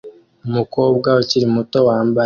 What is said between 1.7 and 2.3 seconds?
wambaye